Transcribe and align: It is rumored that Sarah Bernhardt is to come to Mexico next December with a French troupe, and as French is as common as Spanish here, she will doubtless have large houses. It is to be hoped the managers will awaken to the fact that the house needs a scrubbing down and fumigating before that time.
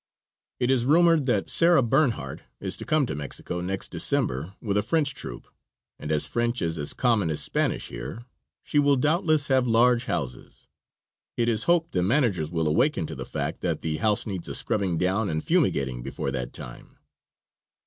It 0.59 0.71
is 0.71 0.83
rumored 0.83 1.27
that 1.27 1.47
Sarah 1.47 1.83
Bernhardt 1.83 2.41
is 2.59 2.75
to 2.77 2.85
come 2.85 3.05
to 3.05 3.13
Mexico 3.13 3.61
next 3.61 3.89
December 3.91 4.55
with 4.59 4.75
a 4.75 4.81
French 4.81 5.13
troupe, 5.13 5.47
and 5.99 6.11
as 6.11 6.25
French 6.25 6.59
is 6.63 6.79
as 6.79 6.95
common 6.95 7.29
as 7.29 7.39
Spanish 7.43 7.89
here, 7.89 8.25
she 8.63 8.79
will 8.79 8.95
doubtless 8.95 9.47
have 9.49 9.67
large 9.67 10.05
houses. 10.05 10.67
It 11.37 11.47
is 11.47 11.61
to 11.61 11.67
be 11.67 11.71
hoped 11.73 11.91
the 11.91 12.01
managers 12.01 12.49
will 12.49 12.67
awaken 12.67 13.05
to 13.05 13.15
the 13.15 13.25
fact 13.27 13.61
that 13.61 13.81
the 13.81 13.97
house 13.97 14.25
needs 14.25 14.47
a 14.47 14.55
scrubbing 14.55 14.97
down 14.97 15.29
and 15.29 15.43
fumigating 15.43 16.01
before 16.01 16.31
that 16.31 16.51
time. 16.51 16.97